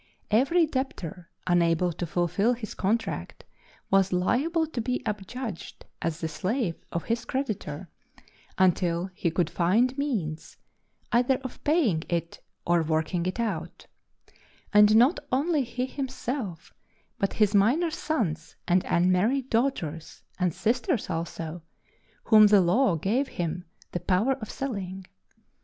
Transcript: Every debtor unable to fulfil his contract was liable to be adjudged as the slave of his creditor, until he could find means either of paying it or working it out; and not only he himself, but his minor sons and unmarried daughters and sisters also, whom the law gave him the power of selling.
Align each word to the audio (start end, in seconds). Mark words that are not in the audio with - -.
Every 0.31 0.65
debtor 0.65 1.29
unable 1.45 1.93
to 1.93 2.07
fulfil 2.07 2.53
his 2.53 2.73
contract 2.73 3.43
was 3.91 4.11
liable 4.11 4.65
to 4.65 4.81
be 4.81 5.03
adjudged 5.05 5.85
as 6.01 6.19
the 6.21 6.27
slave 6.27 6.83
of 6.91 7.03
his 7.03 7.23
creditor, 7.23 7.87
until 8.57 9.11
he 9.13 9.29
could 9.29 9.47
find 9.51 9.95
means 9.99 10.57
either 11.11 11.35
of 11.43 11.63
paying 11.63 12.03
it 12.09 12.39
or 12.65 12.81
working 12.81 13.27
it 13.27 13.39
out; 13.39 13.85
and 14.73 14.95
not 14.95 15.19
only 15.31 15.63
he 15.63 15.85
himself, 15.85 16.73
but 17.19 17.33
his 17.33 17.53
minor 17.53 17.91
sons 17.91 18.55
and 18.67 18.83
unmarried 18.85 19.51
daughters 19.51 20.23
and 20.39 20.51
sisters 20.51 21.11
also, 21.11 21.61
whom 22.23 22.47
the 22.47 22.59
law 22.61 22.95
gave 22.95 23.27
him 23.27 23.65
the 23.91 23.99
power 23.99 24.33
of 24.33 24.49
selling. 24.49 25.05